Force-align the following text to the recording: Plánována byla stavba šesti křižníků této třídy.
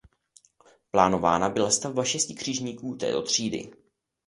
Plánována 0.91 1.49
byla 1.49 1.69
stavba 1.71 2.03
šesti 2.03 2.33
křižníků 2.33 2.95
této 2.95 3.21
třídy. 3.21 3.71